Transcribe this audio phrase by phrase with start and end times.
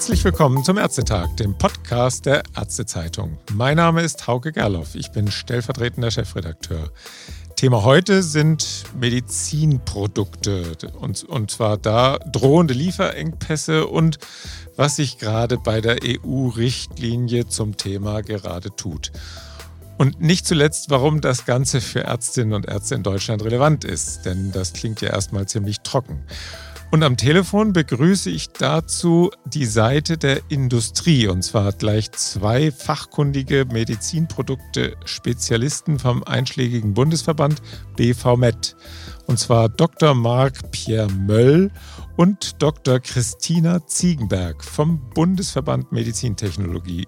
[0.00, 3.36] Herzlich willkommen zum Ärztetag, dem Podcast der Ärztezeitung.
[3.52, 6.90] Mein Name ist Hauke Gerloff, ich bin stellvertretender Chefredakteur.
[7.54, 14.18] Thema heute sind Medizinprodukte und, und zwar da drohende Lieferengpässe und
[14.74, 19.12] was sich gerade bei der EU-Richtlinie zum Thema gerade tut.
[19.98, 24.50] Und nicht zuletzt, warum das Ganze für Ärztinnen und Ärzte in Deutschland relevant ist, denn
[24.50, 26.24] das klingt ja erstmal ziemlich trocken.
[26.92, 33.64] Und am Telefon begrüße ich dazu die Seite der Industrie und zwar gleich zwei fachkundige
[33.64, 37.62] Medizinprodukte-Spezialisten vom einschlägigen Bundesverband
[37.96, 38.74] BVMed.
[39.26, 40.14] Und zwar Dr.
[40.14, 41.70] Marc Pierre Möll
[42.16, 42.98] und Dr.
[42.98, 47.06] Christina Ziegenberg vom Bundesverband Medizintechnologie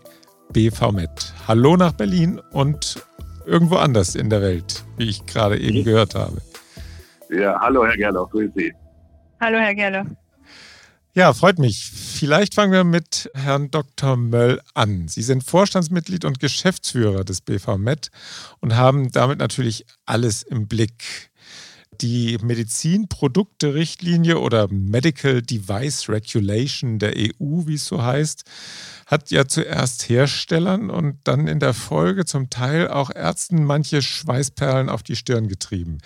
[0.53, 1.35] BVMed.
[1.49, 3.05] Hallo nach Berlin und
[3.47, 6.41] irgendwo anders in der Welt, wie ich gerade eben gehört habe.
[7.31, 8.73] Ja, hallo Herr Gerloff, grüß Sie.
[9.43, 10.07] Hallo, Herr Gerle.
[11.15, 11.91] Ja, freut mich.
[11.91, 14.17] Vielleicht fangen wir mit Herrn Dr.
[14.17, 15.09] Möll an.
[15.09, 18.12] Sie sind Vorstandsmitglied und Geschäftsführer des BVMed
[18.61, 21.33] und haben damit natürlich alles im Blick.
[22.01, 28.45] Die Medizinprodukte-Richtlinie oder Medical Device Regulation der EU, wie es so heißt,
[29.06, 34.89] hat ja zuerst Herstellern und dann in der Folge zum Teil auch Ärzten manche Schweißperlen
[34.89, 35.99] auf die Stirn getrieben.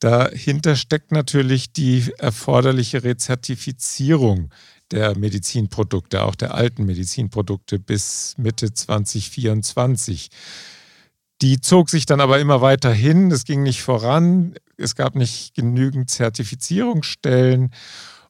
[0.00, 4.50] Dahinter steckt natürlich die erforderliche Rezertifizierung
[4.90, 10.30] der Medizinprodukte, auch der alten Medizinprodukte bis Mitte 2024.
[11.42, 15.54] Die zog sich dann aber immer weiter hin, es ging nicht voran, es gab nicht
[15.54, 17.70] genügend Zertifizierungsstellen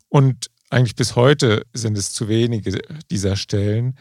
[0.08, 3.96] und eigentlich bis heute sind es zu wenige dieser Stellen.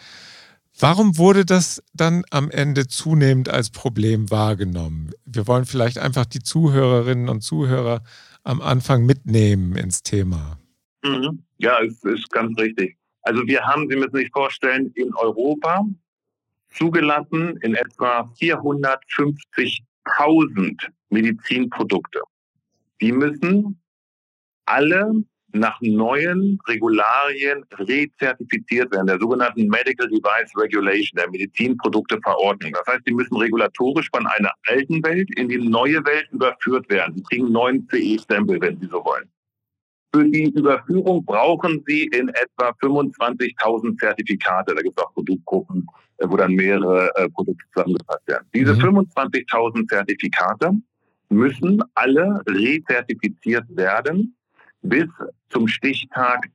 [0.81, 5.11] Warum wurde das dann am Ende zunehmend als Problem wahrgenommen?
[5.25, 8.01] Wir wollen vielleicht einfach die Zuhörerinnen und Zuhörer
[8.43, 10.57] am Anfang mitnehmen ins Thema.
[11.03, 11.43] Mhm.
[11.57, 12.95] Ja, es ist ganz richtig.
[13.23, 15.85] Also wir haben, Sie müssen sich vorstellen, in Europa
[16.69, 22.21] zugelassen in etwa 450.000 Medizinprodukte.
[23.01, 23.81] Die müssen
[24.65, 32.73] alle nach neuen Regularien rezertifiziert werden, der sogenannten Medical Device Regulation, der Medizinprodukteverordnung.
[32.73, 37.15] Das heißt, die müssen regulatorisch von einer alten Welt in die neue Welt überführt werden.
[37.15, 39.29] Sie kriegen neuen CE-Stempel, wenn Sie so wollen.
[40.13, 44.73] Für die Überführung brauchen Sie in etwa 25.000 Zertifikate.
[44.73, 45.85] Da gibt es auch Produktgruppen,
[46.17, 48.47] äh, wo dann mehrere äh, Produkte zusammengefasst werden.
[48.53, 48.97] Diese mhm.
[48.97, 50.71] 25.000 Zertifikate
[51.29, 54.35] müssen alle rezertifiziert werden
[54.81, 55.07] bis
[55.49, 56.49] zum Stichtag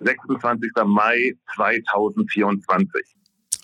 [0.00, 0.70] 26.
[0.84, 3.02] Mai 2024.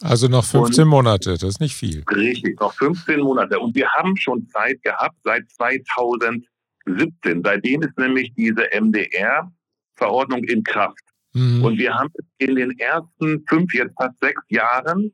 [0.03, 2.03] Also noch 15 und, Monate, das ist nicht viel.
[2.11, 3.59] Richtig, noch 15 Monate.
[3.59, 7.43] Und wir haben schon Zeit gehabt seit 2017.
[7.45, 11.05] Seitdem ist nämlich diese MDR-Verordnung in Kraft.
[11.35, 11.63] Mhm.
[11.63, 15.13] Und wir haben in den ersten fünf, jetzt fast sechs Jahren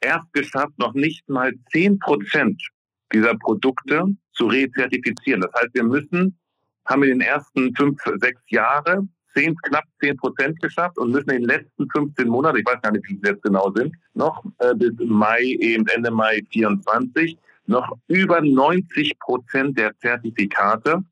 [0.00, 2.62] erst geschafft, noch nicht mal 10 Prozent
[3.12, 5.40] dieser Produkte zu rezertifizieren.
[5.40, 6.37] Das heißt, wir müssen
[6.88, 11.42] haben in den ersten fünf, sechs Jahren zehn, knapp zehn Prozent geschafft und müssen in
[11.42, 14.74] den letzten 15 Monaten, ich weiß gar nicht, wie es jetzt genau sind, noch äh,
[14.74, 21.02] bis Mai, eben Ende Mai 24, noch über 90 Prozent der Zertifikate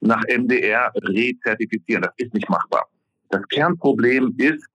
[0.00, 2.02] nach MDR rezertifizieren.
[2.02, 2.86] Das ist nicht machbar.
[3.30, 4.66] Das Kernproblem ist,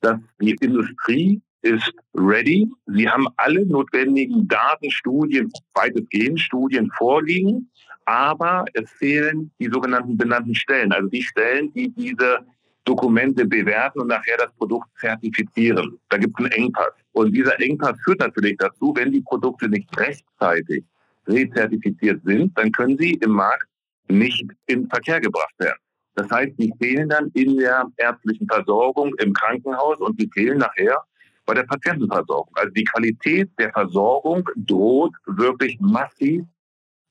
[0.00, 2.68] dass die Industrie ist ready.
[2.86, 7.70] Sie haben alle notwendigen Daten, Studien, weitestgehend Studien vorliegen
[8.04, 12.40] aber es fehlen die sogenannten benannten Stellen, also die Stellen, die diese
[12.84, 15.98] Dokumente bewerten und nachher das Produkt zertifizieren.
[16.08, 16.92] Da gibt es einen Engpass.
[17.12, 20.84] Und dieser Engpass führt natürlich dazu, wenn die Produkte nicht rechtzeitig
[21.26, 23.66] rezertifiziert sind, dann können sie im Markt
[24.08, 25.78] nicht in Verkehr gebracht werden.
[26.14, 31.02] Das heißt, die fehlen dann in der ärztlichen Versorgung im Krankenhaus und die fehlen nachher
[31.46, 32.52] bei der Patientenversorgung.
[32.56, 36.44] Also die Qualität der Versorgung droht wirklich massiv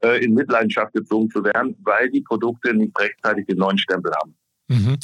[0.04, 4.36] äh, in Mitleidenschaft gezogen zu werden, weil die Produkte nicht rechtzeitig den neuen Stempel haben.
[4.72, 4.98] Mhm.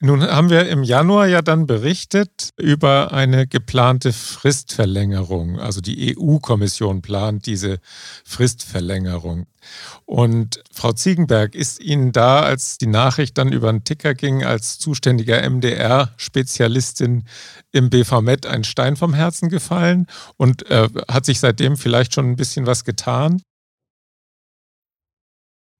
[0.00, 5.58] Nun haben wir im Januar ja dann berichtet über eine geplante Fristverlängerung.
[5.58, 7.78] Also die EU-Kommission plant diese
[8.26, 9.46] Fristverlängerung.
[10.04, 14.78] Und Frau Ziegenberg, ist Ihnen da, als die Nachricht dann über den Ticker ging, als
[14.78, 17.24] zuständiger MDR-Spezialistin
[17.72, 20.08] im BVMed ein Stein vom Herzen gefallen?
[20.36, 23.40] Und äh, hat sich seitdem vielleicht schon ein bisschen was getan?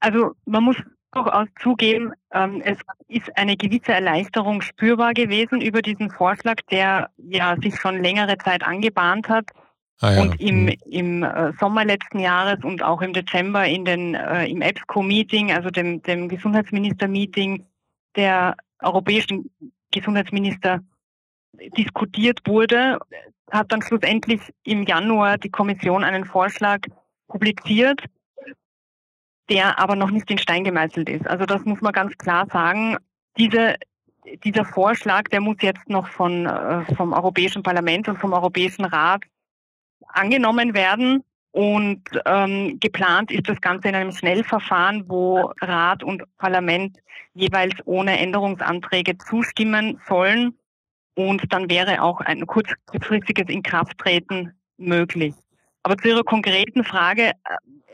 [0.01, 0.77] Also man muss
[1.13, 7.57] durchaus zugeben, ähm, es ist eine gewisse Erleichterung spürbar gewesen über diesen Vorschlag, der ja
[7.61, 9.47] sich schon längere Zeit angebahnt hat.
[10.01, 10.23] Ah ja.
[10.23, 10.77] Und im, mhm.
[10.87, 15.71] im äh, Sommer letzten Jahres und auch im Dezember in den, äh, im EBSCO-Meeting, also
[15.71, 17.67] dem, dem Gesundheitsminister-Meeting
[18.17, 19.51] der europäischen
[19.91, 20.81] Gesundheitsminister,
[21.77, 22.99] diskutiert wurde,
[23.51, 26.81] hat dann schlussendlich im Januar die Kommission einen Vorschlag
[27.29, 28.03] publiziert,
[29.51, 31.27] der aber noch nicht in Stein gemeißelt ist.
[31.27, 32.97] Also das muss man ganz klar sagen.
[33.37, 33.75] Diese,
[34.45, 39.23] dieser Vorschlag, der muss jetzt noch von, äh, vom Europäischen Parlament und vom Europäischen Rat
[40.09, 41.25] angenommen werden.
[41.53, 46.97] Und ähm, geplant ist das Ganze in einem Schnellverfahren, wo Rat und Parlament
[47.35, 50.57] jeweils ohne Änderungsanträge zustimmen sollen.
[51.15, 55.35] Und dann wäre auch ein kurzfristiges Inkrafttreten möglich.
[55.83, 57.33] Aber zu Ihrer konkreten Frage,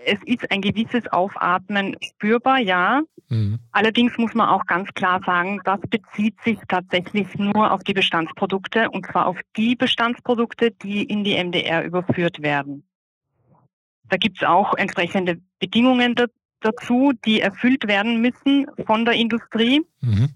[0.04, 3.02] es ist ein gewisses Aufatmen spürbar, ja.
[3.28, 3.58] Mhm.
[3.72, 8.90] Allerdings muss man auch ganz klar sagen, das bezieht sich tatsächlich nur auf die Bestandsprodukte
[8.90, 12.84] und zwar auf die Bestandsprodukte, die in die MDR überführt werden.
[14.08, 16.14] Da gibt es auch entsprechende Bedingungen
[16.60, 20.31] dazu, die erfüllt werden müssen von der Industrie, mhm.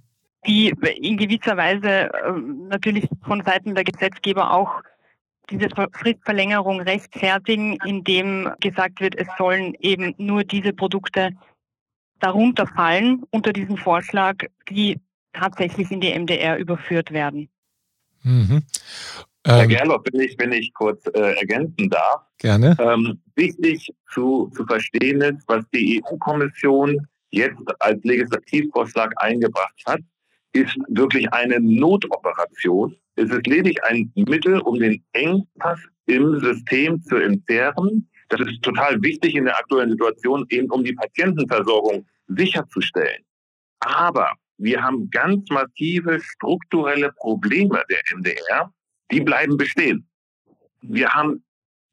[0.46, 2.32] die in gewisser Weise äh,
[2.68, 4.82] natürlich von Seiten der Gesetzgeber auch
[5.50, 11.30] diese Fristverlängerung rechtfertigen, indem gesagt wird, es sollen eben nur diese Produkte
[12.20, 14.36] darunter fallen unter diesen Vorschlag,
[14.68, 15.00] die
[15.32, 17.48] tatsächlich in die MDR überführt werden.
[18.22, 18.62] Mhm.
[19.46, 22.22] Herr ähm, Gerloff, wenn ich, wenn ich kurz äh, ergänzen darf.
[22.38, 22.76] Gerne.
[22.78, 30.00] Ähm, wichtig zu, zu verstehen ist, was die EU-Kommission jetzt als Legislativvorschlag eingebracht hat,
[30.52, 32.96] ist wirklich eine Notoperation.
[33.20, 38.08] Es ist lediglich ein Mittel, um den Engpass im System zu entzerren.
[38.30, 43.22] Das ist total wichtig in der aktuellen Situation, eben um die Patientenversorgung sicherzustellen.
[43.80, 48.72] Aber wir haben ganz massive strukturelle Probleme der MDR,
[49.10, 50.08] die bleiben bestehen.
[50.80, 51.44] Wir haben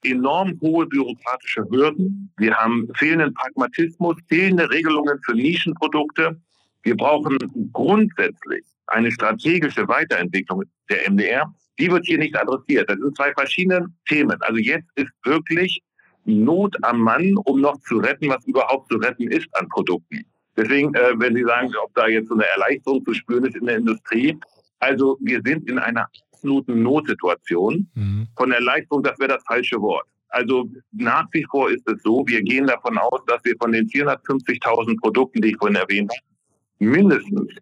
[0.05, 2.31] enorm hohe bürokratische Hürden.
[2.37, 6.39] Wir haben fehlenden Pragmatismus, fehlende Regelungen für Nischenprodukte.
[6.87, 7.37] Wir brauchen
[7.73, 11.53] grundsätzlich eine strategische Weiterentwicklung der MDR.
[11.77, 12.89] Die wird hier nicht adressiert.
[12.89, 14.41] Das sind zwei verschiedene Themen.
[14.41, 15.81] Also jetzt ist wirklich
[16.23, 20.25] Not am Mann, um noch zu retten, was überhaupt zu retten ist an Produkten.
[20.55, 23.65] Deswegen, äh, wenn Sie sagen, ob da jetzt so eine Erleichterung zu spüren ist in
[23.65, 24.37] der Industrie,
[24.79, 27.85] also wir sind in einer absoluten Notsituation.
[27.95, 28.27] Mhm.
[28.37, 30.07] Von Erleichterung, das wäre das falsche Wort.
[30.29, 33.87] Also nach wie vor ist es so, wir gehen davon aus, dass wir von den
[33.87, 36.36] 450.000 Produkten, die ich vorhin erwähnt habe,
[36.79, 37.53] mindestens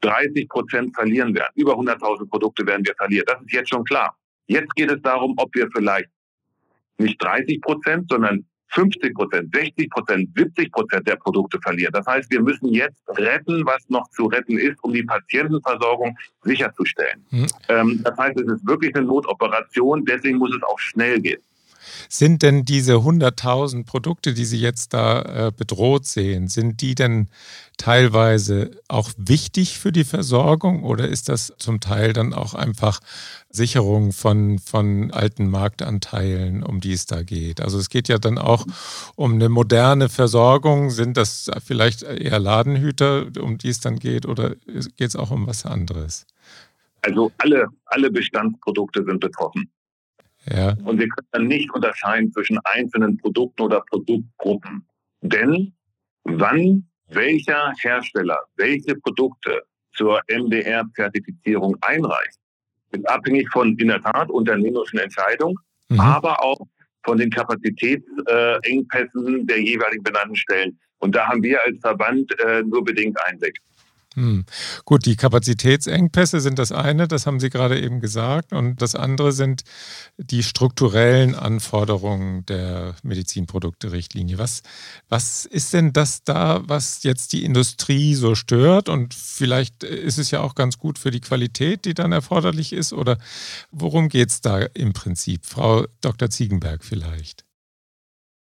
[0.00, 1.52] 30 Prozent verlieren werden.
[1.54, 3.24] Über 100.000 Produkte werden wir verlieren.
[3.26, 4.16] Das ist jetzt schon klar.
[4.46, 6.08] Jetzt geht es darum, ob wir vielleicht
[6.98, 11.92] nicht 30 Prozent, sondern 50 Prozent, 60 Prozent, 70 Prozent der Produkte verlieren.
[11.92, 17.24] Das heißt, wir müssen jetzt retten, was noch zu retten ist, um die Patientenversorgung sicherzustellen.
[17.30, 17.46] Hm.
[17.68, 21.40] Ähm, das heißt, es ist wirklich eine Notoperation, deswegen muss es auch schnell gehen.
[22.08, 27.28] Sind denn diese 100.000 Produkte, die Sie jetzt da äh, bedroht sehen, sind die denn
[27.78, 33.00] teilweise auch wichtig für die Versorgung oder ist das zum Teil dann auch einfach
[33.50, 37.60] Sicherung von, von alten Marktanteilen, um die es da geht?
[37.60, 38.66] Also es geht ja dann auch
[39.14, 40.90] um eine moderne Versorgung.
[40.90, 44.56] Sind das vielleicht eher Ladenhüter, um die es dann geht oder
[44.96, 46.26] geht es auch um was anderes?
[47.02, 49.70] Also alle, alle Bestandsprodukte sind betroffen.
[50.50, 50.74] Ja.
[50.84, 54.86] Und wir können dann nicht unterscheiden zwischen einzelnen Produkten oder Produktgruppen.
[55.20, 55.72] Denn
[56.24, 59.62] wann welcher Hersteller welche Produkte
[59.94, 62.38] zur MDR-Zertifizierung einreicht,
[62.92, 65.56] ist abhängig von in der Tat unternehmerischen Entscheidungen,
[65.88, 66.00] mhm.
[66.00, 66.58] aber auch
[67.04, 70.78] von den Kapazitätsengpässen der jeweiligen benannten Stellen.
[70.98, 73.58] Und da haben wir als Verband äh, nur bedingt Einsicht.
[74.18, 74.44] Hm.
[74.84, 78.52] Gut, die Kapazitätsengpässe sind das eine, das haben Sie gerade eben gesagt.
[78.52, 79.62] Und das andere sind
[80.16, 84.36] die strukturellen Anforderungen der Medizinprodukte-Richtlinie.
[84.38, 84.64] Was,
[85.08, 88.88] was ist denn das da, was jetzt die Industrie so stört?
[88.88, 92.92] Und vielleicht ist es ja auch ganz gut für die Qualität, die dann erforderlich ist.
[92.92, 93.18] Oder
[93.70, 95.46] worum geht es da im Prinzip?
[95.46, 96.28] Frau Dr.
[96.28, 97.44] Ziegenberg vielleicht.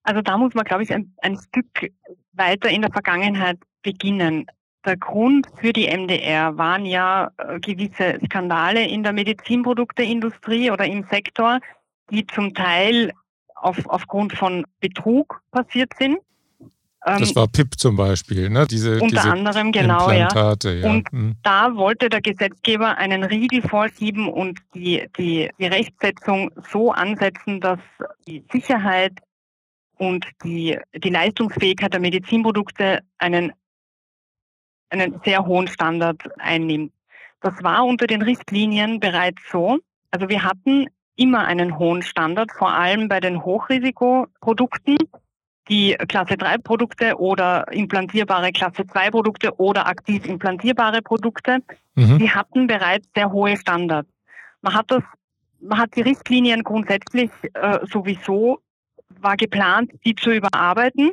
[0.02, 1.92] Also da muss man, glaube ich, ein, ein Stück
[2.32, 4.46] weiter in der Vergangenheit beginnen.
[4.84, 11.04] Der Grund für die MDR waren ja äh, gewisse Skandale in der Medizinprodukteindustrie oder im
[11.10, 11.60] Sektor,
[12.10, 13.12] die zum Teil
[13.54, 16.18] auf, aufgrund von Betrug passiert sind.
[17.04, 18.66] Das ähm, war PIP zum Beispiel, ne?
[18.68, 20.88] Diese, unter diese anderem, genau, Implantate, ja.
[20.88, 21.36] Und hm.
[21.42, 27.80] da wollte der Gesetzgeber einen Riegel vorschieben und die, die, die Rechtsetzung so ansetzen, dass
[28.26, 29.18] die Sicherheit
[29.96, 33.52] und die, die Leistungsfähigkeit der Medizinprodukte einen
[34.92, 36.92] einen sehr hohen Standard einnimmt.
[37.40, 39.78] Das war unter den Richtlinien bereits so.
[40.10, 44.96] Also wir hatten immer einen hohen Standard, vor allem bei den Hochrisikoprodukten,
[45.68, 51.58] die Klasse 3 Produkte oder implantierbare Klasse 2 Produkte oder aktiv implantierbare Produkte,
[51.94, 52.18] mhm.
[52.18, 54.08] die hatten bereits sehr hohe Standards.
[54.60, 55.02] Man hat das,
[55.60, 58.60] man hat die Richtlinien grundsätzlich äh, sowieso
[59.20, 61.12] war geplant, die zu überarbeiten,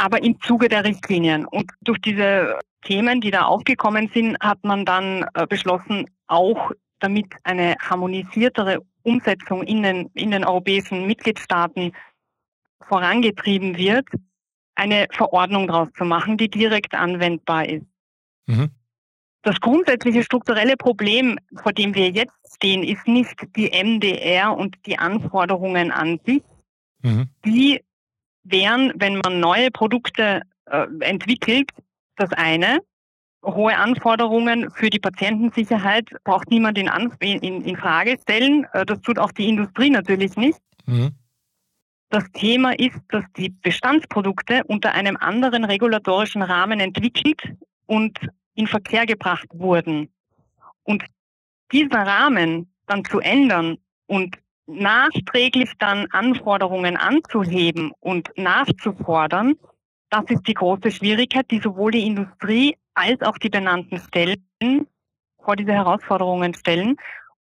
[0.00, 1.44] aber im Zuge der Richtlinien.
[1.44, 7.26] Und durch diese Themen, die da aufgekommen sind, hat man dann äh, beschlossen, auch damit
[7.44, 11.92] eine harmonisiertere Umsetzung in den, in den europäischen Mitgliedstaaten
[12.88, 14.06] vorangetrieben wird,
[14.74, 17.86] eine Verordnung daraus zu machen, die direkt anwendbar ist.
[18.46, 18.70] Mhm.
[19.42, 24.98] Das grundsätzliche strukturelle Problem, vor dem wir jetzt stehen, ist nicht die MDR und die
[24.98, 26.42] Anforderungen an sich.
[27.02, 27.28] Mhm.
[27.44, 27.82] Die
[28.44, 31.70] wären, wenn man neue Produkte äh, entwickelt,
[32.16, 32.80] das eine.
[33.44, 36.88] Hohe Anforderungen für die Patientensicherheit braucht niemand in,
[37.20, 38.66] in, in Frage stellen.
[38.72, 40.58] Äh, das tut auch die Industrie natürlich nicht.
[40.86, 41.12] Mhm.
[42.10, 47.40] Das Thema ist, dass die Bestandsprodukte unter einem anderen regulatorischen Rahmen entwickelt
[47.86, 48.18] und
[48.54, 50.12] in Verkehr gebracht wurden.
[50.82, 51.04] Und
[51.72, 54.36] dieser Rahmen dann zu ändern und
[54.70, 59.56] nachträglich dann Anforderungen anzuheben und nachzufordern,
[60.10, 64.86] das ist die große Schwierigkeit, die sowohl die Industrie als auch die benannten Stellen
[65.42, 66.96] vor diese Herausforderungen stellen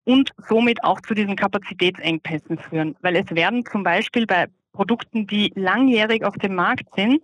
[0.06, 2.96] und somit auch zu diesen Kapazitätsengpässen führen.
[3.02, 7.22] Weil es werden zum Beispiel bei Produkten, die langjährig auf dem Markt sind,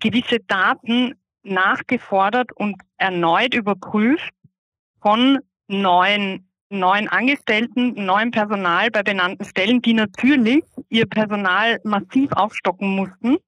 [0.00, 4.32] gewisse Daten nachgefordert und erneut überprüft
[5.00, 12.96] von neuen, neuen Angestellten, neuem Personal bei benannten Stellen, die natürlich ihr Personal massiv aufstocken
[12.96, 13.38] mussten,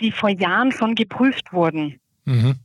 [0.00, 2.00] die vor Jahren schon geprüft wurden.
[2.24, 2.56] Mhm.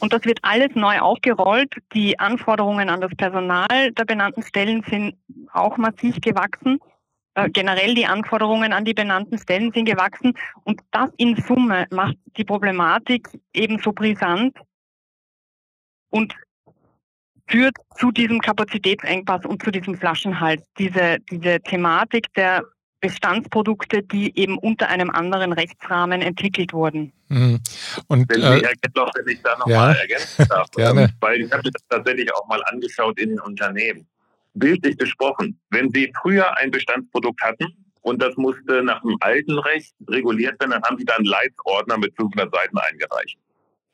[0.00, 1.74] Und das wird alles neu aufgerollt.
[1.92, 5.16] Die Anforderungen an das Personal der benannten Stellen sind
[5.52, 6.78] auch massiv gewachsen.
[7.34, 10.32] Äh, generell die Anforderungen an die benannten Stellen sind gewachsen
[10.64, 14.56] und das in Summe macht die Problematik ebenso brisant
[16.08, 16.34] und
[17.48, 20.62] führt zu diesem Kapazitätsengpass und zu diesem Flaschenhals.
[20.78, 22.64] Diese, diese Thematik der
[23.00, 27.12] Bestandsprodukte, die eben unter einem anderen Rechtsrahmen entwickelt wurden.
[27.28, 27.60] Mhm.
[28.08, 31.10] Und, wenn, äh, noch, wenn ich da noch ja, mal ergänzen darf, gerne.
[31.20, 34.06] weil ich habe das tatsächlich auch mal angeschaut in den Unternehmen
[34.54, 37.66] bildlich gesprochen, wenn Sie früher ein Bestandsprodukt hatten
[38.00, 41.98] und das musste nach dem alten Recht reguliert werden, dann haben Sie da einen Leitsordner
[41.98, 43.38] mit 500 Seiten eingereicht.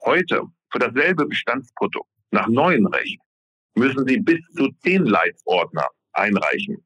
[0.05, 3.19] Heute, für dasselbe Bestandsprodukt, nach neuem Recht,
[3.75, 6.83] müssen Sie bis zu zehn Leitsordner einreichen.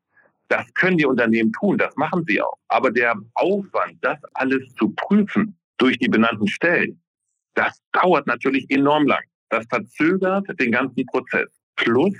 [0.48, 2.56] Das können die Unternehmen tun, das machen sie auch.
[2.68, 7.00] Aber der Aufwand, das alles zu prüfen durch die benannten Stellen,
[7.54, 9.24] das dauert natürlich enorm lang.
[9.48, 11.48] Das verzögert den ganzen Prozess.
[11.76, 12.14] Plus,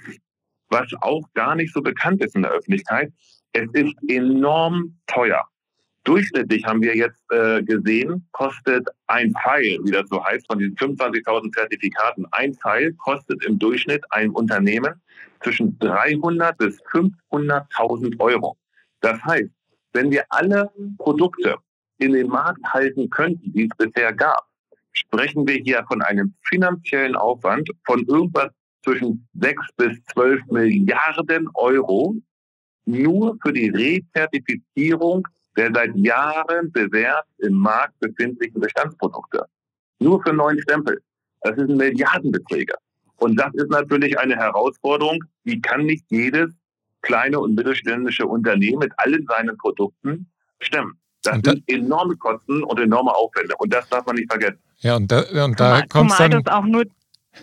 [0.68, 3.12] was auch gar nicht so bekannt ist in der Öffentlichkeit.
[3.52, 5.44] Es ist enorm teuer.
[6.06, 10.76] Durchschnittlich haben wir jetzt äh, gesehen, kostet ein Pfeil, wie das so heißt, von diesen
[10.76, 15.02] 25.000 Zertifikaten, ein Pfeil kostet im Durchschnitt ein Unternehmen
[15.42, 18.56] zwischen 300 bis 500.000 Euro.
[19.00, 19.50] Das heißt,
[19.94, 21.56] wenn wir alle Produkte
[21.98, 24.46] in den Markt halten könnten, die es bisher gab,
[24.92, 28.50] sprechen wir hier von einem finanziellen Aufwand von irgendwas
[28.84, 32.14] zwischen 6 bis 12 Milliarden Euro
[32.84, 39.46] nur für die Rezertifizierung der seit Jahren bewährt im Markt befindlichen Bestandsprodukte.
[39.98, 41.00] Nur für neuen Stempel.
[41.42, 42.74] Das sind Milliardenbeträge.
[43.18, 46.50] Und das ist natürlich eine Herausforderung, die kann nicht jedes
[47.02, 50.26] kleine und mittelständische Unternehmen mit allen seinen Produkten
[50.60, 50.98] stemmen.
[51.22, 53.54] Das sind enorme Kosten und enorme Aufwände.
[53.58, 54.58] Und das darf man nicht vergessen.
[54.78, 56.30] Ja, und da, und da kommt dann...
[56.30, 56.84] Das auch nur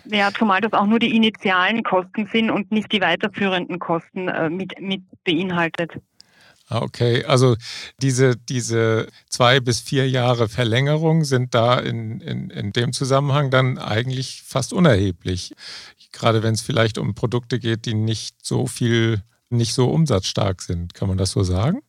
[0.05, 4.49] ja, zumal das auch nur die initialen Kosten sind und nicht die weiterführenden Kosten äh,
[4.49, 5.91] mit, mit beinhaltet.
[6.69, 7.55] Ah, okay, also
[8.01, 13.77] diese, diese zwei bis vier Jahre Verlängerung sind da in, in, in dem Zusammenhang dann
[13.77, 15.53] eigentlich fast unerheblich.
[16.13, 20.93] Gerade wenn es vielleicht um Produkte geht, die nicht so viel, nicht so umsatzstark sind.
[20.93, 21.81] Kann man das so sagen?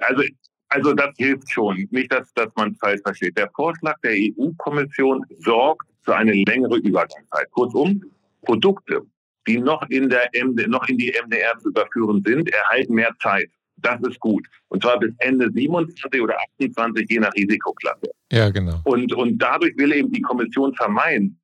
[0.00, 0.22] Also
[0.68, 1.86] also das hilft schon.
[1.90, 3.36] Nicht, dass, dass man es falsch versteht.
[3.36, 7.50] Der Vorschlag der EU-Kommission sorgt für eine längere Übergangszeit.
[7.52, 8.02] Kurzum,
[8.42, 9.02] Produkte,
[9.46, 13.48] die noch in, der MD, noch in die MDR zu überführen sind, erhalten mehr Zeit.
[13.78, 14.46] Das ist gut.
[14.68, 18.10] Und zwar bis Ende 27 oder 28, je nach Risikoklasse.
[18.32, 18.80] Ja, genau.
[18.84, 21.38] Und, und dadurch will eben die Kommission vermeiden,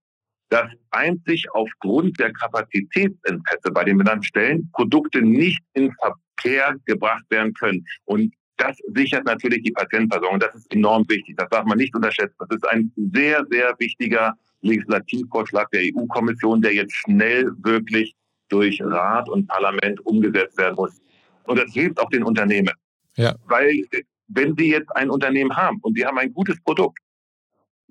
[0.48, 7.54] dass einzig aufgrund der Kapazitätsengpässe bei den benannten Stellen Produkte nicht in Verkehr gebracht werden
[7.54, 7.86] können.
[8.04, 10.38] Und das sichert natürlich die Patientenversorgung.
[10.38, 11.36] Das ist enorm wichtig.
[11.36, 12.36] Das darf man nicht unterschätzen.
[12.38, 18.14] Das ist ein sehr, sehr wichtiger Legislativvorschlag der EU-Kommission, der jetzt schnell wirklich
[18.48, 21.00] durch Rat und Parlament umgesetzt werden muss.
[21.44, 22.72] Und das hilft auch den Unternehmen.
[23.16, 23.34] Ja.
[23.46, 23.84] Weil
[24.28, 26.98] wenn Sie jetzt ein Unternehmen haben und Sie haben ein gutes Produkt,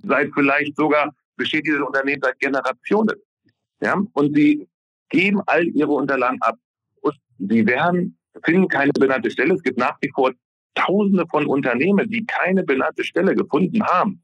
[0.03, 3.15] seit vielleicht sogar besteht dieses Unternehmen seit Generationen,
[3.81, 4.67] Ja, und sie
[5.09, 6.55] geben all ihre Unterlagen ab.
[7.01, 9.55] Und sie werden, finden keine benannte Stelle.
[9.55, 10.31] Es gibt nach wie vor
[10.75, 14.23] Tausende von Unternehmen, die keine benannte Stelle gefunden haben.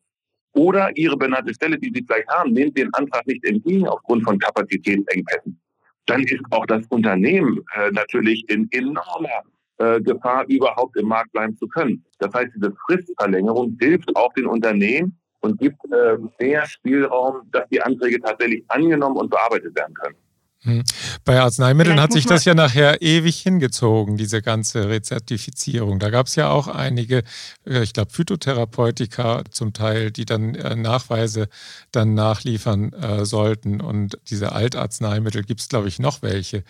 [0.58, 4.40] Oder ihre benannte Stelle, die sie vielleicht haben, nehmen den Antrag nicht entgegen aufgrund von
[4.40, 5.62] Kapazitätsengpässen.
[6.08, 9.44] Dann ist auch das Unternehmen äh, natürlich in enormer
[9.78, 12.04] äh, Gefahr, überhaupt im Markt bleiben zu können.
[12.18, 17.80] Das heißt, diese Fristverlängerung hilft auch den Unternehmen und gibt äh, mehr Spielraum, dass die
[17.80, 20.16] Anträge tatsächlich angenommen und bearbeitet werden können.
[20.64, 20.84] Hm.
[21.24, 26.00] Bei Arzneimitteln hat sich das ja nachher ewig hingezogen, diese ganze Rezertifizierung.
[26.00, 27.24] Da gab es ja auch einige,
[27.66, 31.48] äh, ich glaube, Phytotherapeutika zum Teil, die dann äh, Nachweise
[31.92, 33.82] dann nachliefern äh, sollten.
[33.82, 36.64] Und diese Altarzneimittel gibt es, glaube ich, noch welche.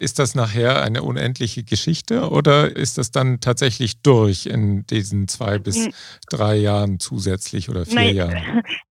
[0.00, 5.58] Ist das nachher eine unendliche Geschichte oder ist das dann tatsächlich durch in diesen zwei
[5.58, 5.92] bis hm.
[6.28, 8.16] drei Jahren zusätzlich oder vier Nein.
[8.16, 8.62] Jahren?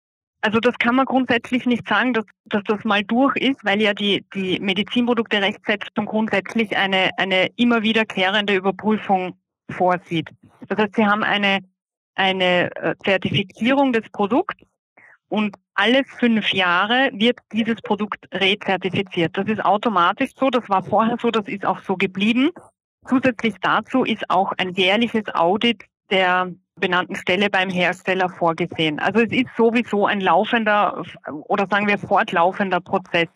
[0.42, 3.94] Also das kann man grundsätzlich nicht sagen, dass, dass das mal durch ist, weil ja
[3.94, 9.38] die, die Medizinprodukte-Rechtsetzung grundsätzlich eine, eine immer wiederkehrende Überprüfung
[9.70, 10.30] vorsieht.
[10.68, 11.61] Das heißt, Sie haben eine,
[12.16, 14.56] eine äh, Zertifizierung des Produkts
[15.28, 19.37] und alle fünf Jahre wird dieses Produkt rezertifiziert.
[19.38, 22.50] Das ist automatisch so, das war vorher so, das ist auch so geblieben.
[23.08, 28.98] Zusätzlich dazu ist auch ein jährliches Audit der benannten Stelle beim Hersteller vorgesehen.
[28.98, 31.02] Also es ist sowieso ein laufender
[31.44, 33.28] oder sagen wir fortlaufender Prozess,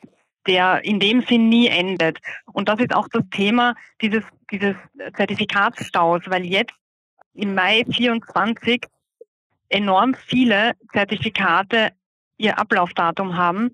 [0.47, 2.19] der in dem Sinn nie endet.
[2.53, 4.75] Und das ist auch das Thema dieses, dieses
[5.17, 6.75] Zertifikatsstaus, weil jetzt
[7.35, 8.83] im Mai 24
[9.69, 11.93] enorm viele Zertifikate
[12.39, 13.73] ihr Ablaufdatum haben,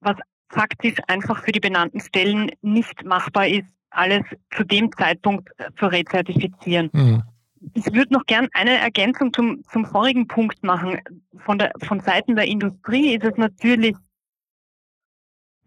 [0.00, 0.16] was
[0.50, 4.22] faktisch einfach für die benannten Stellen nicht machbar ist, alles
[4.54, 6.90] zu dem Zeitpunkt zu rezertifizieren.
[6.92, 7.22] Mhm.
[7.74, 11.00] Ich würde noch gern eine Ergänzung zum, zum vorigen Punkt machen.
[11.38, 13.96] Von, der, von Seiten der Industrie ist es natürlich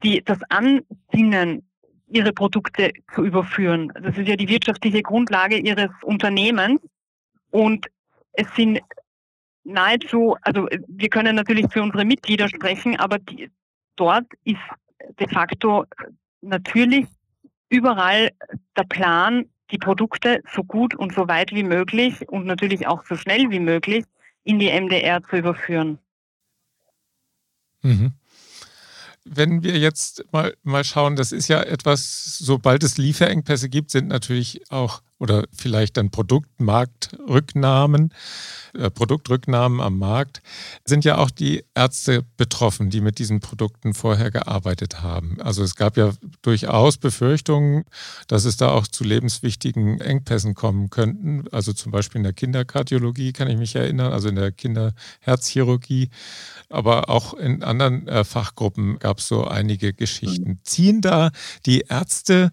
[0.04, 1.68] die, das Ansinnen,
[2.08, 3.92] ihre Produkte zu überführen.
[4.02, 6.82] Das ist ja die wirtschaftliche Grundlage ihres Unternehmens.
[7.52, 7.88] Und
[8.34, 8.80] es sind
[9.64, 13.50] nahezu, also wir können natürlich für unsere Mitglieder sprechen, aber die,
[13.96, 14.60] dort ist
[15.20, 15.86] de facto
[16.42, 17.06] natürlich
[17.70, 18.30] überall
[18.78, 23.16] der Plan, die Produkte so gut und so weit wie möglich und natürlich auch so
[23.16, 24.06] schnell wie möglich
[24.44, 26.00] in die MDR zu überführen.
[27.82, 28.14] Mhm.
[29.24, 34.08] Wenn wir jetzt mal, mal schauen, das ist ja etwas, sobald es Lieferengpässe gibt, sind
[34.08, 38.12] natürlich auch oder vielleicht dann Produktmarktrücknahmen,
[38.74, 40.42] äh, Produktrücknahmen am Markt,
[40.84, 45.40] sind ja auch die Ärzte betroffen, die mit diesen Produkten vorher gearbeitet haben.
[45.40, 47.84] Also es gab ja durchaus Befürchtungen,
[48.28, 51.44] dass es da auch zu lebenswichtigen Engpässen kommen könnten.
[51.52, 56.10] Also zum Beispiel in der Kinderkardiologie kann ich mich erinnern, also in der Kinderherzchirurgie,
[56.68, 60.60] aber auch in anderen äh, Fachgruppen gab es so einige Geschichten.
[60.64, 61.30] Ziehen da
[61.68, 62.50] die Ärzte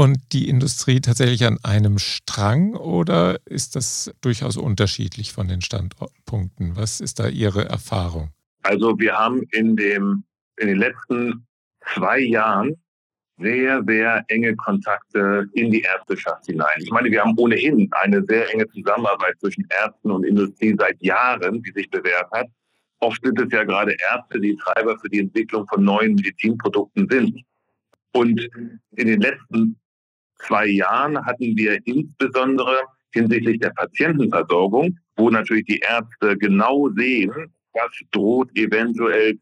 [0.00, 6.74] und die Industrie tatsächlich an einem Strang oder ist das durchaus unterschiedlich von den Standpunkten?
[6.74, 8.30] Was ist da Ihre Erfahrung?
[8.62, 10.24] Also wir haben in, dem,
[10.56, 11.46] in den letzten
[11.92, 12.80] zwei Jahren
[13.36, 16.78] sehr, sehr enge Kontakte in die Ärzteschaft hinein.
[16.78, 21.62] Ich meine, wir haben ohnehin eine sehr enge Zusammenarbeit zwischen Ärzten und Industrie seit Jahren,
[21.62, 22.46] die sich bewährt hat.
[23.00, 27.42] Oft sind es ja gerade Ärzte, die Treiber für die Entwicklung von neuen Medizinprodukten sind.
[28.12, 28.48] Und
[28.96, 29.79] in den letzten
[30.46, 32.76] zwei Jahren hatten wir insbesondere
[33.12, 39.38] hinsichtlich der Patientenversorgung, wo natürlich die Ärzte genau sehen, was droht eventuell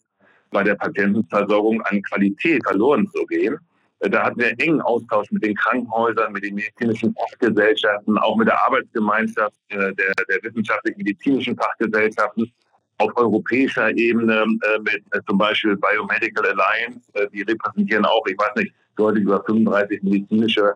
[0.50, 3.58] bei der Patientenversorgung an Qualität verloren zu gehen.
[4.00, 8.64] Da hatten wir engen Austausch mit den Krankenhäusern, mit den medizinischen Fachgesellschaften, auch mit der
[8.64, 12.52] Arbeitsgemeinschaft äh, der, der wissenschaftlich-medizinischen Fachgesellschaften
[12.98, 17.00] auf europäischer Ebene äh, mit äh, zum Beispiel Biomedical Alliance.
[17.32, 20.74] die repräsentieren auch, ich weiß nicht, deutlich über 35 medizinische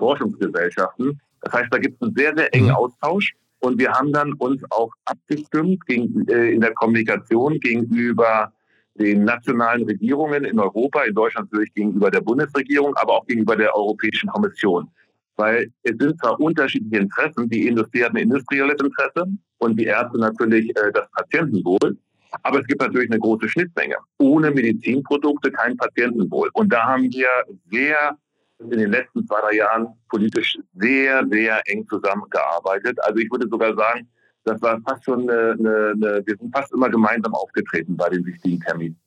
[0.00, 1.20] Forschungsgesellschaften.
[1.42, 2.74] Das heißt, da gibt es einen sehr, sehr engen mhm.
[2.74, 3.34] Austausch.
[3.60, 8.52] Und wir haben dann uns auch abgestimmt gegen, äh, in der Kommunikation gegenüber
[8.94, 13.74] den nationalen Regierungen in Europa, in Deutschland natürlich gegenüber der Bundesregierung, aber auch gegenüber der
[13.74, 14.88] Europäischen Kommission.
[15.36, 19.26] Weil es sind zwar unterschiedliche Interessen, die Industrie hat ein industrielles Interesse
[19.58, 21.96] und die Ärzte natürlich äh, das Patientenwohl.
[22.42, 23.96] Aber es gibt natürlich eine große Schnittmenge.
[24.18, 26.48] Ohne Medizinprodukte kein Patientenwohl.
[26.52, 27.28] Und da haben wir
[27.70, 28.16] sehr
[28.60, 32.98] in den letzten zwei, drei Jahren politisch sehr, sehr eng zusammengearbeitet.
[33.02, 34.08] Also ich würde sogar sagen,
[34.44, 38.24] das war fast schon eine, eine, eine wir sind fast immer gemeinsam aufgetreten bei den
[38.24, 38.98] wichtigen Terminen.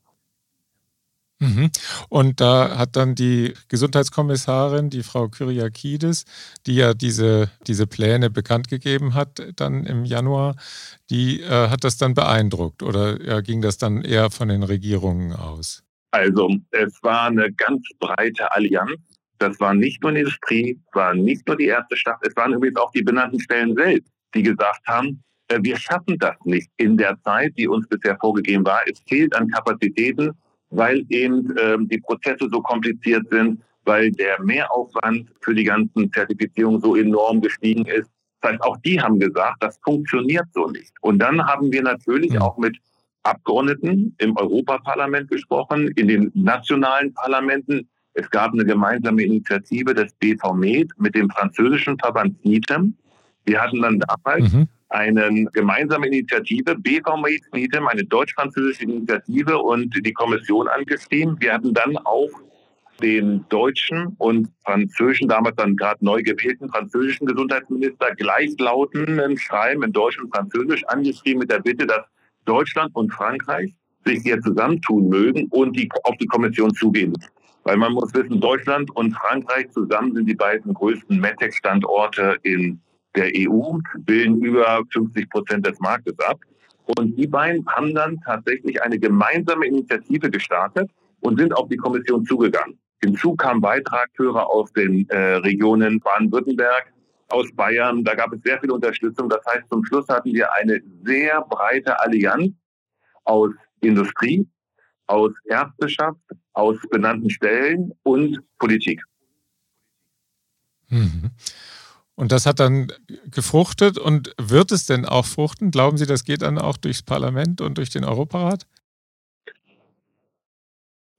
[1.43, 1.71] Mhm.
[2.09, 6.23] Und da hat dann die Gesundheitskommissarin, die Frau Kyriakides,
[6.65, 10.55] die ja diese, diese Pläne bekannt gegeben hat, dann im Januar,
[11.09, 15.33] die äh, hat das dann beeindruckt oder ja, ging das dann eher von den Regierungen
[15.33, 15.83] aus?
[16.11, 18.91] Also es war eine ganz breite Allianz.
[19.43, 22.79] Das war nicht nur die Industrie, es war nicht nur die Ärzteschaft, es waren übrigens
[22.79, 27.19] auch die benannten Stellen selbst, die gesagt haben, äh, wir schaffen das nicht in der
[27.23, 28.79] Zeit, die uns bisher vorgegeben war.
[28.89, 30.31] Es fehlt an Kapazitäten,
[30.69, 36.79] weil eben ähm, die Prozesse so kompliziert sind, weil der Mehraufwand für die ganzen Zertifizierungen
[36.79, 38.09] so enorm gestiegen ist.
[38.39, 40.93] Das heißt, auch die haben gesagt, das funktioniert so nicht.
[41.01, 42.77] Und dann haben wir natürlich auch mit
[43.23, 47.89] Abgeordneten im Europaparlament gesprochen, in den nationalen Parlamenten.
[48.13, 52.95] Es gab eine gemeinsame Initiative des BVMed mit dem französischen Verband NITEM.
[53.45, 54.67] Wir hatten dann damals mhm.
[54.89, 61.37] eine gemeinsame Initiative, BVMed NITEM, eine deutsch-französische Initiative und die Kommission angeschrieben.
[61.39, 62.29] Wir hatten dann auch
[63.01, 70.19] den deutschen und französischen, damals dann gerade neu gewählten französischen Gesundheitsminister gleichlautenden Schreiben in Deutsch
[70.19, 72.05] und Französisch angeschrieben mit der Bitte, dass
[72.45, 73.73] Deutschland und Frankreich
[74.05, 77.13] sich hier zusammentun mögen und die, auf die Kommission zugehen.
[77.63, 82.81] Weil man muss wissen, Deutschland und Frankreich zusammen sind die beiden größten MedTech-Standorte in
[83.15, 86.39] der EU, bilden über 50 Prozent des Marktes ab.
[86.97, 92.25] Und die beiden haben dann tatsächlich eine gemeinsame Initiative gestartet und sind auf die Kommission
[92.25, 92.77] zugegangen.
[93.01, 96.93] Hinzu kamen weitere aus den äh, Regionen Baden-Württemberg,
[97.29, 98.03] aus Bayern.
[98.03, 99.29] Da gab es sehr viel Unterstützung.
[99.29, 102.51] Das heißt, zum Schluss hatten wir eine sehr breite Allianz
[103.23, 104.47] aus Industrie,
[105.07, 106.19] aus Ärzteschaft,
[106.53, 109.03] aus benannten Stellen und Politik.
[110.89, 111.31] Mhm.
[112.15, 112.91] Und das hat dann
[113.25, 115.71] gefruchtet und wird es denn auch fruchten?
[115.71, 118.67] Glauben Sie, das geht dann auch durchs Parlament und durch den Europarat?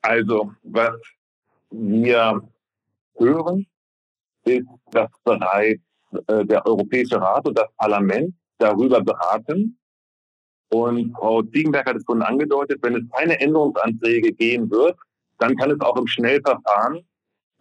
[0.03, 0.95] Also, was
[1.71, 2.43] wir
[3.17, 3.67] hören,
[4.45, 5.83] ist, dass bereits
[6.29, 9.77] äh, der Europäische Rat und das Parlament darüber beraten.
[10.69, 14.97] Und Frau Ziegenberg hat es schon angedeutet, wenn es keine Änderungsanträge geben wird,
[15.39, 17.01] dann kann es auch im Schnellverfahren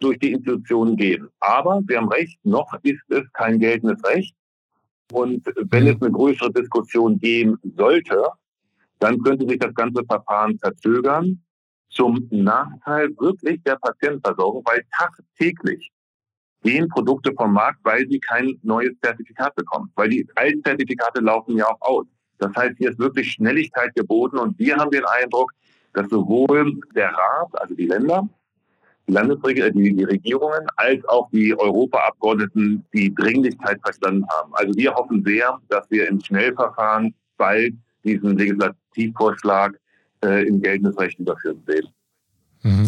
[0.00, 1.28] durch die Institutionen gehen.
[1.40, 4.34] Aber Sie haben recht, noch ist es kein geltendes Recht.
[5.12, 8.22] Und wenn es eine größere Diskussion geben sollte,
[8.98, 11.40] dann könnte sich das ganze Verfahren verzögern
[11.90, 15.90] zum Nachteil wirklich der Patientenversorgung, weil tagtäglich
[16.62, 19.92] gehen Produkte vom Markt, weil sie kein neues Zertifikat bekommen.
[19.94, 22.06] Weil die alten Zertifikate laufen ja auch aus.
[22.38, 25.52] Das heißt, hier ist wirklich Schnelligkeit geboten und wir haben den Eindruck,
[25.94, 28.28] dass sowohl der Rat, also die Länder,
[29.06, 34.52] die, Landesregierungen, die, die Regierungen, als auch die Europaabgeordneten die Dringlichkeit verstanden haben.
[34.54, 39.78] Also wir hoffen sehr, dass wir im Schnellverfahren bald diesen Legislativvorschlag
[40.24, 41.88] äh, in geltendes Recht überführen sehen.
[42.62, 42.86] Mhm.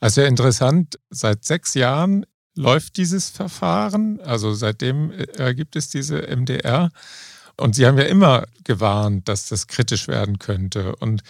[0.00, 4.20] Also interessant, seit sechs Jahren läuft dieses Verfahren.
[4.20, 6.90] Also seitdem äh, gibt es diese MDR.
[7.60, 10.94] Und Sie haben ja immer gewarnt, dass das kritisch werden könnte.
[10.96, 11.22] Und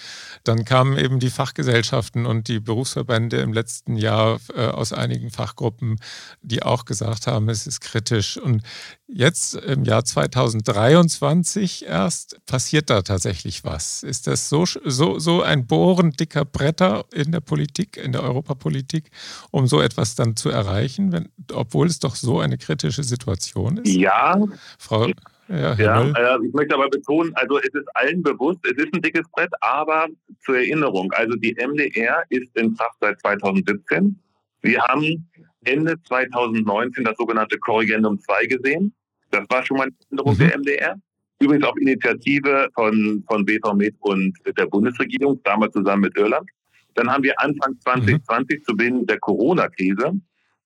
[0.45, 5.99] dann kamen eben die Fachgesellschaften und die Berufsverbände im letzten Jahr äh, aus einigen Fachgruppen,
[6.43, 8.37] die auch gesagt haben, es ist kritisch.
[8.37, 8.63] Und
[9.07, 14.03] jetzt im Jahr 2023 erst passiert da tatsächlich was.
[14.03, 19.11] Ist das so, so, so ein Bohren dicker Bretter in der Politik, in der Europapolitik,
[19.51, 23.89] um so etwas dann zu erreichen, wenn, obwohl es doch so eine kritische Situation ist?
[23.89, 24.39] Ja.
[24.79, 25.11] Frau
[25.49, 29.03] ja, ja äh, ich möchte aber betonen, also es ist allen bewusst, es ist ein
[29.03, 30.09] dickes Brett, aber
[30.45, 34.19] zur Erinnerung, also die MDR ist in Kraft seit 2017.
[34.63, 35.29] Wir haben
[35.65, 38.93] Ende 2019 das sogenannte Korrigendum 2 gesehen.
[39.31, 40.39] Das war schon mal eine Änderung mhm.
[40.39, 40.95] der MDR.
[41.41, 46.49] Übrigens auf Initiative von, von BVMed und der Bundesregierung, damals zusammen mit Irland.
[46.95, 48.65] Dann haben wir Anfang 2020 mhm.
[48.65, 50.13] zu Beginn der Corona-Krise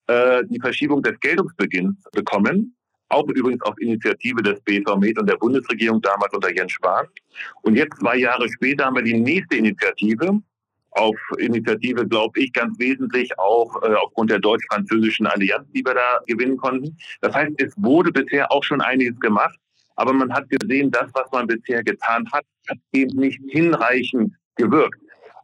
[0.07, 2.75] äh, die Verschiebung des Geltungsbeginns bekommen
[3.13, 7.07] auch übrigens auf Initiative des BVMed und der Bundesregierung damals unter Jens Spahn.
[7.61, 10.41] Und jetzt zwei Jahre später haben wir die nächste Initiative,
[10.95, 16.19] auf Initiative, glaube ich, ganz wesentlich auch äh, aufgrund der deutsch-französischen Allianz, die wir da
[16.27, 16.95] gewinnen konnten.
[17.21, 19.57] Das heißt, es wurde bisher auch schon einiges gemacht,
[19.95, 24.99] aber man hat gesehen, das, was man bisher getan hat, hat eben nicht hinreichend gewirkt.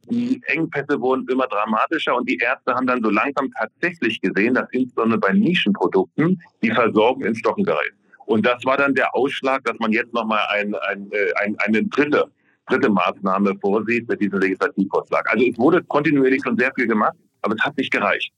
[0.10, 4.68] Die Engpässe wurden immer dramatischer und die Ärzte haben dann so langsam tatsächlich gesehen, dass
[4.72, 7.94] insbesondere bei Nischenprodukten die Versorgung ins Stocken gerät.
[8.26, 11.84] Und das war dann der Ausschlag, dass man jetzt nochmal ein, ein, äh, ein, eine
[11.86, 12.26] dritte,
[12.68, 15.28] dritte Maßnahme vorsieht mit diesem Legislativvorschlag.
[15.30, 18.32] Also es wurde kontinuierlich schon sehr viel gemacht, aber es hat nicht gereicht.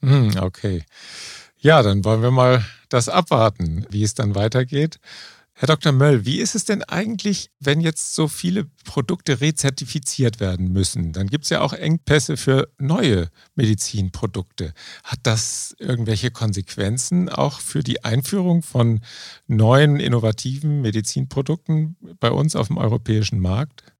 [0.00, 0.84] Hm, okay.
[1.58, 4.98] Ja, dann wollen wir mal das abwarten, wie es dann weitergeht.
[5.58, 5.92] Herr Dr.
[5.92, 11.14] Möll, wie ist es denn eigentlich, wenn jetzt so viele Produkte rezertifiziert werden müssen?
[11.14, 14.74] Dann gibt es ja auch Engpässe für neue Medizinprodukte.
[15.02, 19.00] Hat das irgendwelche Konsequenzen auch für die Einführung von
[19.46, 23.96] neuen innovativen Medizinprodukten bei uns auf dem europäischen Markt?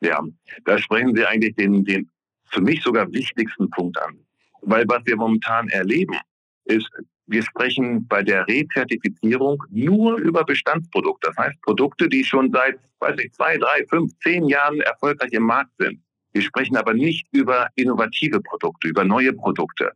[0.00, 0.20] Ja,
[0.64, 2.10] da sprechen Sie eigentlich den, den
[2.46, 4.18] für mich sogar wichtigsten Punkt an.
[4.62, 6.16] Weil was wir momentan erleben,
[6.64, 6.90] ist,
[7.26, 11.28] wir sprechen bei der Rezertifizierung nur über Bestandsprodukte.
[11.28, 15.42] Das heißt Produkte, die schon seit, weiß ich, zwei, drei, fünf, zehn Jahren erfolgreich im
[15.42, 16.00] Markt sind.
[16.32, 19.90] Wir sprechen aber nicht über innovative Produkte, über neue Produkte.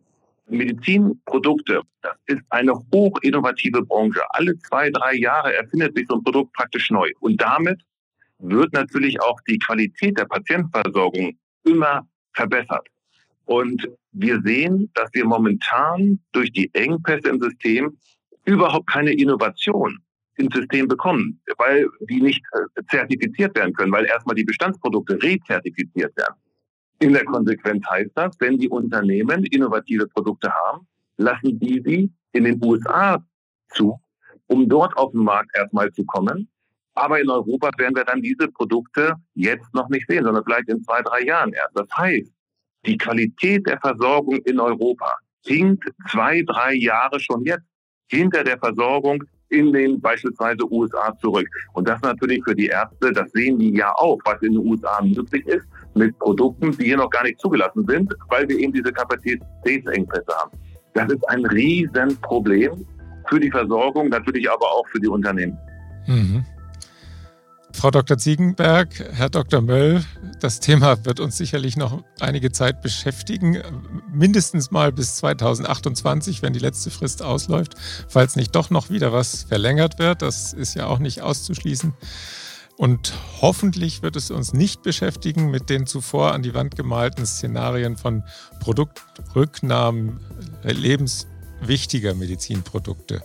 [0.49, 4.21] Medizinprodukte, das ist eine hochinnovative Branche.
[4.31, 7.09] Alle zwei, drei Jahre erfindet sich so ein Produkt praktisch neu.
[7.21, 7.81] Und damit
[8.39, 12.89] wird natürlich auch die Qualität der Patientenversorgung immer verbessert.
[13.47, 17.97] Und wir sehen, dass wir momentan durch die Engpässe im System
[18.45, 19.99] überhaupt keine Innovation
[20.37, 26.17] ins System bekommen, weil die nicht äh, zertifiziert werden können, weil erstmal die Bestandsprodukte rezertifiziert
[26.17, 26.35] werden.
[26.99, 32.45] In der Konsequenz heißt das, wenn die Unternehmen innovative Produkte haben, lassen die sie in
[32.45, 33.23] den USA
[33.71, 33.99] zu,
[34.47, 36.49] um dort auf den Markt erstmal zu kommen.
[36.95, 40.83] Aber in Europa werden wir dann diese Produkte jetzt noch nicht sehen, sondern vielleicht in
[40.83, 41.75] zwei, drei Jahren erst.
[41.75, 42.31] Das heißt,
[42.87, 45.13] die Qualität der Versorgung in Europa
[45.45, 47.65] hinkt zwei, drei Jahre schon jetzt
[48.09, 51.49] hinter der Versorgung in den beispielsweise USA zurück.
[51.73, 55.03] Und das natürlich für die Ärzte, das sehen die ja auch, was in den USA
[55.03, 58.93] möglich ist mit Produkten, die hier noch gar nicht zugelassen sind, weil wir eben diese
[58.93, 60.57] Kapazitätsengpässe haben.
[60.95, 62.87] Das ist ein Riesenproblem
[63.29, 65.59] für die Versorgung, natürlich aber auch für die Unternehmen.
[66.07, 66.45] Mhm.
[67.81, 68.19] Frau Dr.
[68.19, 69.63] Ziegenberg, Herr Dr.
[69.63, 70.05] Möll,
[70.39, 73.63] das Thema wird uns sicherlich noch einige Zeit beschäftigen,
[74.13, 79.45] mindestens mal bis 2028, wenn die letzte Frist ausläuft, falls nicht doch noch wieder was
[79.45, 80.21] verlängert wird.
[80.21, 81.95] Das ist ja auch nicht auszuschließen.
[82.77, 87.97] Und hoffentlich wird es uns nicht beschäftigen mit den zuvor an die Wand gemalten Szenarien
[87.97, 88.25] von
[88.61, 90.21] Produktrücknahmen,
[90.65, 91.29] Lebens
[91.61, 93.23] wichtiger Medizinprodukte.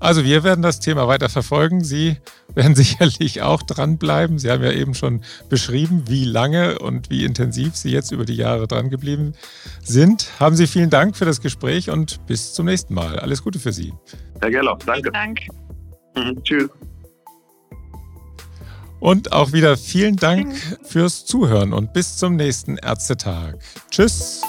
[0.00, 1.82] Also wir werden das Thema weiter verfolgen.
[1.82, 2.16] Sie
[2.54, 4.38] werden sicherlich auch dranbleiben.
[4.38, 8.36] Sie haben ja eben schon beschrieben, wie lange und wie intensiv Sie jetzt über die
[8.36, 9.34] Jahre dran geblieben
[9.82, 10.28] sind.
[10.40, 13.18] Haben Sie vielen Dank für das Gespräch und bis zum nächsten Mal.
[13.18, 13.92] Alles Gute für Sie.
[14.40, 15.10] Herr Gerloff, danke.
[15.10, 15.40] Dank.
[16.16, 16.68] Mhm, tschüss.
[19.00, 23.58] Und auch wieder vielen Dank fürs Zuhören und bis zum nächsten Ärztetag.
[23.90, 24.42] Tschüss.